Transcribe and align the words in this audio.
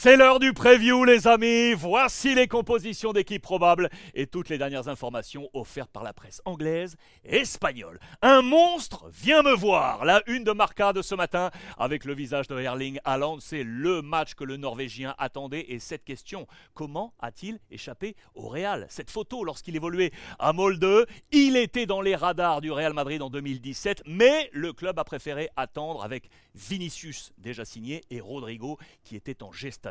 C'est 0.00 0.16
l'heure 0.16 0.38
du 0.38 0.52
preview, 0.52 1.02
les 1.02 1.26
amis. 1.26 1.72
Voici 1.72 2.32
les 2.32 2.46
compositions 2.46 3.12
d'équipes 3.12 3.42
probables 3.42 3.90
et 4.14 4.28
toutes 4.28 4.48
les 4.48 4.56
dernières 4.56 4.86
informations 4.86 5.50
offertes 5.54 5.90
par 5.90 6.04
la 6.04 6.12
presse 6.12 6.40
anglaise 6.44 6.94
et 7.24 7.38
espagnole. 7.38 7.98
Un 8.22 8.42
monstre 8.42 9.10
vient 9.10 9.42
me 9.42 9.56
voir. 9.56 10.04
La 10.04 10.22
une 10.28 10.44
de 10.44 10.52
Marca 10.52 10.92
de 10.92 11.02
ce 11.02 11.16
matin 11.16 11.50
avec 11.78 12.04
le 12.04 12.14
visage 12.14 12.46
de 12.46 12.56
Erling 12.60 13.00
Haaland. 13.04 13.40
C'est 13.40 13.64
le 13.64 14.00
match 14.00 14.34
que 14.34 14.44
le 14.44 14.56
Norvégien 14.56 15.16
attendait. 15.18 15.66
Et 15.66 15.80
cette 15.80 16.04
question 16.04 16.46
comment 16.74 17.12
a-t-il 17.18 17.58
échappé 17.68 18.14
au 18.36 18.46
Real? 18.46 18.86
Cette 18.90 19.10
photo, 19.10 19.42
lorsqu'il 19.42 19.74
évoluait 19.74 20.12
à 20.38 20.52
Molde, 20.52 21.08
il 21.32 21.56
était 21.56 21.86
dans 21.86 22.02
les 22.02 22.14
radars 22.14 22.60
du 22.60 22.70
Real 22.70 22.92
Madrid 22.92 23.20
en 23.20 23.30
2017, 23.30 24.04
mais 24.06 24.48
le 24.52 24.72
club 24.72 24.96
a 25.00 25.02
préféré 25.02 25.48
attendre 25.56 26.04
avec 26.04 26.30
Vinicius 26.54 27.32
déjà 27.36 27.64
signé 27.64 28.04
et 28.10 28.20
Rodrigo 28.20 28.78
qui 29.02 29.16
était 29.16 29.42
en 29.42 29.50
gestation. 29.50 29.87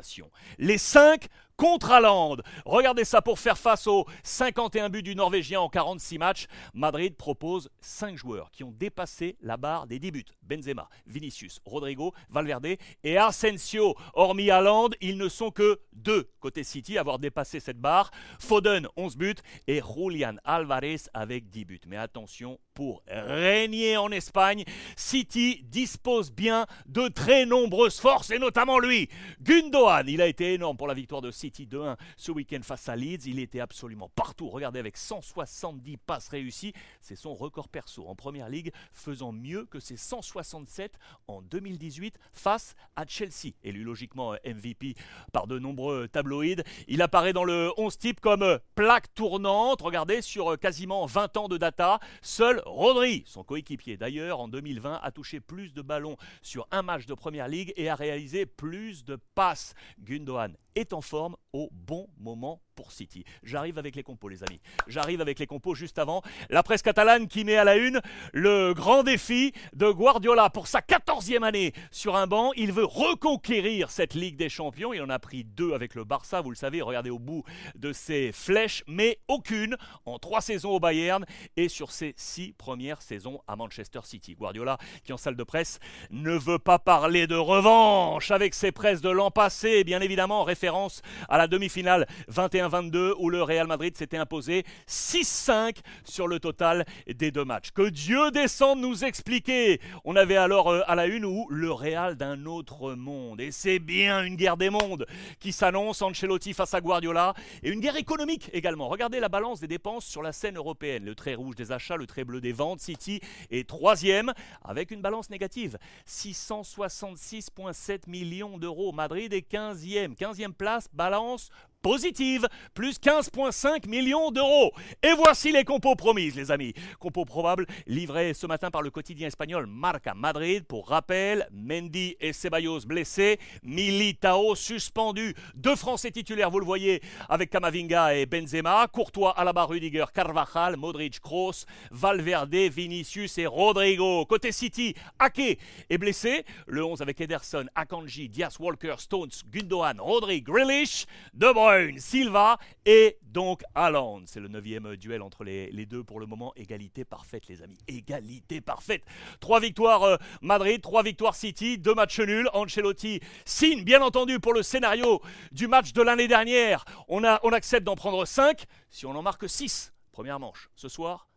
Les 0.58 0.78
5 0.78 1.28
contre 1.58 1.92
Haaland. 1.92 2.38
Regardez 2.66 3.04
ça 3.04 3.22
pour 3.22 3.40
faire 3.40 3.58
face 3.58 3.88
aux 3.88 4.06
51 4.24 4.90
buts 4.90 5.04
du 5.04 5.16
Norvégien 5.16 5.60
en 5.60 5.70
46 5.70 6.20
matchs. 6.20 6.46
Madrid 6.74 7.16
propose 7.18 7.70
5 7.82 8.16
joueurs 8.16 8.52
qui 8.52 8.64
ont 8.64 8.72
dépassé 8.72 9.38
la 9.42 9.58
barre 9.58 9.88
des 9.88 10.00
10 10.00 10.12
buts. 10.12 10.26
Benzema, 10.44 10.88
Vinicius, 11.08 11.60
Rodrigo, 11.66 12.14
Valverde 12.30 12.78
et 13.04 13.18
Asensio. 13.18 13.96
Hormis 14.14 14.52
Haaland, 14.52 14.90
ils 15.02 15.18
ne 15.18 15.28
sont 15.28 15.50
que 15.50 15.80
deux 15.98 16.30
côté 16.40 16.64
City 16.64 16.98
avoir 16.98 17.20
dépassé 17.20 17.60
cette 17.60 17.80
barre. 17.80 18.12
Foden 18.40 18.88
11 18.96 19.18
buts 19.18 19.36
et 19.68 19.82
Julian 19.82 20.36
Alvarez 20.44 21.02
avec 21.14 21.50
10 21.50 21.66
buts. 21.66 21.80
Mais 21.88 21.98
attention, 21.98 22.60
pour 22.74 23.02
régner 23.08 23.98
en 23.98 24.12
Espagne, 24.12 24.64
City 24.96 25.66
dispose 25.66 26.32
bien 26.32 26.68
de 26.86 27.08
très 27.08 27.46
nombreuses 27.46 28.00
forces 28.00 28.30
et 28.30 28.40
notamment 28.40 28.80
lui, 28.80 29.10
Gundogan. 29.42 30.08
Il 30.08 30.22
a 30.22 30.28
été 30.28 30.54
énorme 30.54 30.78
pour 30.78 30.88
la 30.88 30.94
victoire 30.94 31.22
de 31.22 31.32
City 31.32 31.48
City 31.48 31.66
2-1 31.66 31.96
ce 32.18 32.32
week-end 32.32 32.60
face 32.62 32.90
à 32.90 32.96
Leeds. 32.96 33.26
Il 33.26 33.40
était 33.40 33.62
absolument 33.62 34.10
partout. 34.10 34.50
Regardez 34.50 34.80
avec 34.80 34.98
170 34.98 35.96
passes 35.98 36.28
réussies. 36.28 36.74
C'est 37.00 37.16
son 37.16 37.34
record 37.34 37.70
perso 37.70 38.06
en 38.06 38.16
première 38.16 38.50
ligue, 38.50 38.74
faisant 38.92 39.32
mieux 39.32 39.66
que 39.66 39.80
ses 39.80 39.96
167 39.96 41.00
en 41.28 41.42
2018 41.42 42.20
face 42.34 42.76
à 42.98 43.06
Chelsea. 43.08 43.54
Élu 43.64 43.84
logiquement 43.84 44.34
euh, 44.34 44.38
MVP 44.46 44.96
par 45.32 45.48
de 45.48 45.58
nombreux 45.58 45.87
tabloïds. 46.12 46.64
Il 46.88 47.02
apparaît 47.02 47.34
dans 47.34 47.44
le 47.44 47.72
11 47.78 47.98
type 47.98 48.20
comme 48.20 48.44
euh, 48.44 48.58
plaque 48.76 49.14
tournante. 49.14 49.82
Regardez 49.82 50.22
sur 50.22 50.54
euh, 50.54 50.58
quasiment 50.58 51.06
20 51.06 51.38
ans 51.38 51.48
de 51.48 51.58
data. 51.58 52.00
Seul 52.22 52.62
Rodri, 52.66 53.24
son 53.26 53.44
coéquipier 53.44 53.98
d'ailleurs, 53.98 54.40
en 54.40 54.48
2020 54.48 55.00
a 55.02 55.12
touché 55.12 55.40
plus 55.40 55.74
de 55.74 55.82
ballons 55.82 56.18
sur 56.42 56.68
un 56.72 56.82
match 56.82 57.06
de 57.06 57.14
première 57.14 57.48
ligue 57.48 57.74
et 57.76 57.90
a 57.90 57.96
réalisé 57.96 58.46
plus 58.46 59.04
de 59.04 59.18
passes. 59.36 59.74
Gundogan 60.00 60.56
est 60.76 60.94
en 60.94 61.02
forme 61.02 61.36
au 61.54 61.70
bon 61.72 62.08
moment 62.18 62.62
pour 62.78 62.94
City. 62.94 63.26
J'arrive 63.44 63.80
avec 63.80 63.96
les 63.96 64.04
compos, 64.04 64.30
les 64.30 64.44
amis. 64.44 64.62
J'arrive 64.88 65.20
avec 65.20 65.40
les 65.40 65.48
compos 65.48 65.74
juste 65.74 65.98
avant. 65.98 66.22
La 66.50 66.62
presse 66.62 66.84
catalane 66.84 67.28
qui 67.28 67.44
met 67.44 67.58
à 67.58 67.64
la 67.64 67.76
une 67.76 68.00
le 68.32 68.74
grand 68.74 69.04
défi 69.04 69.52
de 69.74 69.90
Guardiola 69.90 70.52
pour 70.52 70.68
sa 70.68 70.80
14e 70.80 71.44
année 71.44 71.74
sur 71.92 72.16
un 72.16 72.28
banc. 72.28 72.54
Il 72.56 72.72
veut 72.72 72.86
reconquérir 72.86 73.90
cette 73.90 74.14
Ligue 74.14 74.38
des 74.38 74.48
Champions. 74.48 74.94
Il 74.94 75.02
en 75.02 75.10
a 75.10 75.18
pris 75.18 75.44
deux 75.44 75.74
avec 75.74 75.96
le 75.96 76.04
Barça, 76.04 76.40
vous 76.42 76.52
le 76.52 76.56
savez. 76.56 76.82
Regardez 76.82 77.10
au 77.10 77.18
bout 77.18 77.44
de 77.76 77.92
ses 77.92 78.32
flèches, 78.32 78.84
mais 78.88 79.18
aucune 79.28 79.76
en 80.06 80.20
trois 80.20 80.42
saisons 80.42 80.72
au 80.72 80.80
Bayern 80.80 81.26
et 81.58 81.70
sur 81.70 81.92
ses 81.92 82.14
six 82.16 82.54
premières 82.54 83.02
saisons 83.02 83.42
à 83.48 83.56
Manchester 83.56 84.02
City. 84.04 84.36
Guardiola, 84.36 84.78
qui 85.04 85.14
en 85.14 85.18
salle 85.18 85.36
de 85.36 85.44
presse 85.44 85.80
ne 86.12 86.38
veut 86.38 86.60
pas 86.60 86.78
parler 86.78 87.26
de 87.26 87.36
revanche 87.36 88.30
avec 88.30 88.54
ses 88.54 88.72
presses 88.72 89.02
de 89.02 89.10
l'an 89.10 89.32
passé, 89.32 89.84
bien 89.84 90.00
évidemment 90.00 90.42
en 90.42 90.44
référence 90.44 91.02
à 91.28 91.40
la 91.40 91.48
demi-finale 91.48 92.06
21 92.28 92.67
22 92.68 93.16
où 93.20 93.30
le 93.30 93.44
Real 93.44 93.68
Madrid 93.68 93.96
s'était 93.98 94.18
imposé 94.18 94.64
6-5 94.88 95.78
sur 96.04 96.28
le 96.28 96.40
total 96.40 96.86
des 97.08 97.32
deux 97.32 97.46
matchs. 97.46 97.72
Que 97.72 97.90
Dieu 97.90 98.32
descende 98.32 98.80
nous 98.80 99.04
expliquer. 99.04 99.80
On 100.04 100.16
avait 100.16 100.38
alors 100.38 100.72
euh, 100.72 100.82
à 100.88 100.96
la 100.96 101.08
une 101.08 101.26
où 101.26 101.48
le 101.50 101.72
Real 101.72 102.16
d'un 102.16 102.46
autre 102.46 102.94
monde. 102.94 103.42
Et 103.42 103.52
c'est 103.52 103.80
bien 103.80 104.24
une 104.24 104.36
guerre 104.36 104.58
des 104.58 104.70
mondes 104.70 105.06
qui 105.40 105.52
s'annonce. 105.52 106.02
Ancelotti 106.02 106.54
face 106.54 106.74
à 106.74 106.82
Guardiola. 106.82 107.34
Et 107.64 107.70
une 107.70 107.80
guerre 107.80 107.98
économique 107.98 108.50
également. 108.54 108.88
Regardez 108.88 109.20
la 109.20 109.30
balance 109.30 109.60
des 109.60 109.68
dépenses 109.68 110.06
sur 110.06 110.22
la 110.22 110.32
scène 110.32 110.58
européenne. 110.58 111.06
Le 111.06 111.16
trait 111.16 111.36
rouge 111.36 111.56
des 111.56 111.72
achats, 111.72 111.98
le 111.98 112.08
trait 112.08 112.24
bleu 112.24 112.42
des 112.42 112.52
ventes. 112.52 112.80
City 112.80 113.20
est 113.50 113.68
troisième 113.68 114.34
avec 114.64 114.92
une 114.92 115.02
balance 115.02 115.30
négative. 115.30 115.78
666,7 116.08 118.02
millions 118.08 118.58
d'euros. 118.58 118.92
Madrid 118.92 119.34
est 119.34 119.52
15e. 119.52 120.16
15e 120.16 120.54
place, 120.54 120.88
balance 120.94 121.50
positive, 121.82 122.48
plus 122.74 123.00
15,5 123.00 123.88
millions 123.88 124.32
d'euros. 124.32 124.72
Et 125.04 125.14
voici 125.14 125.52
les 125.52 125.64
compos 125.64 125.96
promises, 125.96 126.36
les 126.36 126.52
amis. 126.52 126.74
Compos 127.00 127.26
probables 127.26 127.66
livrés 127.86 128.34
ce 128.34 128.48
matin 128.48 128.72
par 128.72 128.82
le 128.82 128.90
quotidien 128.90 129.28
espagnol 129.28 129.68
Marca 129.68 130.14
Madrid. 130.14 130.66
Pour 130.66 130.90
rappel, 130.90 131.48
Mendy 131.52 132.16
et 132.20 132.34
Ceballos 132.34 132.82
blessés, 132.86 133.40
Militao 133.64 134.56
suspendu, 134.56 135.36
deux 135.56 135.76
Français 135.76 136.12
titulaires, 136.12 136.50
vous 136.50 136.60
le 136.60 136.66
voyez, 136.66 137.02
avec 137.30 137.50
Kamavinga 137.50 138.16
et 138.16 138.26
Benzema, 138.26 138.88
Courtois, 138.88 139.32
Alaba, 139.38 139.66
Rudiger, 139.66 140.06
Carvajal, 140.14 140.78
Modric, 140.78 141.20
Kroos, 141.20 141.66
Valverde, 141.92 142.56
Vinicius 142.56 143.38
et 143.38 143.48
Rodrigo. 143.48 144.26
Côté 144.26 144.52
City, 144.52 144.94
Ake 145.20 145.60
est 145.90 145.98
blessé, 145.98 146.44
le 146.68 146.84
11 146.84 147.02
avec 147.02 147.22
Ederson, 147.22 147.66
Akanji, 147.76 148.30
Diaz 148.30 148.58
Walker, 148.60 148.96
Stones, 148.98 149.30
Gundogan, 149.52 150.00
Rodri, 150.00 150.42
Grealish, 150.42 151.06
De 151.34 151.48
Bruyne, 151.68 152.00
Silva 152.00 152.58
et 152.86 153.18
donc 153.24 153.62
Haaland. 153.76 154.22
C'est 154.26 154.40
le 154.40 154.48
neuvième 154.48 154.96
duel 154.96 155.22
entre 155.22 155.44
les, 155.44 155.86
deux 155.86 156.02
pour 156.02 156.22
le 156.22 156.26
moment. 156.26 156.54
Égalité 156.56 157.04
parfaite, 157.04 157.50
les 157.50 157.62
amis. 157.62 157.78
Égalité 157.90 158.62
parfaite. 158.62 159.04
Trois 159.42 159.60
victoires 159.60 160.04
euh, 160.04 160.16
Madrid, 160.42 160.82
trois 160.82 161.04
victoires 161.04 161.36
City, 161.36 161.78
deux 161.78 161.94
matchs 161.94 162.22
nuls. 162.22 162.50
Ancelotti 162.54 163.20
signe, 163.44 163.84
bien 163.84 164.02
entendu, 164.02 164.40
pour 164.40 164.54
le 164.54 164.64
scénario 164.64 165.22
du 165.52 165.68
match 165.68 165.92
de 165.92 166.02
l'année 166.02 166.30
dernière. 166.30 166.86
On, 167.10 167.24
on 167.44 167.52
accepte 167.52 167.84
d'en 167.84 167.96
prendre 167.96 168.24
cinq 168.24 168.64
si 168.90 169.06
on 169.06 169.12
en 169.12 169.22
marque 169.22 169.50
six. 169.50 169.92
Première 170.14 170.40
manche, 170.40 170.70
ce 170.78 170.88
soir, 170.88 171.28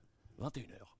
21h. 0.40 0.99